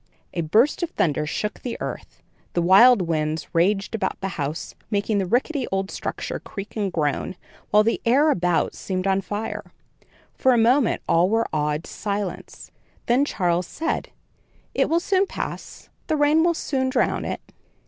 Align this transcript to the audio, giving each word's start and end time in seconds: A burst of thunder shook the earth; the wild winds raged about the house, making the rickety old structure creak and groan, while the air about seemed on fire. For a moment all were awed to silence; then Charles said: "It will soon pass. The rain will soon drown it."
A 0.33 0.41
burst 0.41 0.81
of 0.81 0.89
thunder 0.89 1.27
shook 1.27 1.61
the 1.61 1.77
earth; 1.79 2.23
the 2.53 2.61
wild 2.63 3.03
winds 3.03 3.47
raged 3.53 3.93
about 3.93 4.19
the 4.19 4.29
house, 4.29 4.73
making 4.89 5.19
the 5.19 5.27
rickety 5.27 5.67
old 5.71 5.91
structure 5.91 6.39
creak 6.39 6.75
and 6.75 6.91
groan, 6.91 7.35
while 7.69 7.83
the 7.83 8.01
air 8.03 8.31
about 8.31 8.73
seemed 8.73 9.05
on 9.05 9.21
fire. 9.21 9.71
For 10.33 10.53
a 10.53 10.57
moment 10.57 11.03
all 11.07 11.29
were 11.29 11.45
awed 11.53 11.83
to 11.83 11.91
silence; 11.91 12.71
then 13.05 13.25
Charles 13.25 13.67
said: 13.67 14.09
"It 14.73 14.89
will 14.89 14.99
soon 14.99 15.27
pass. 15.27 15.89
The 16.07 16.17
rain 16.17 16.43
will 16.43 16.55
soon 16.55 16.89
drown 16.89 17.23
it." 17.23 17.51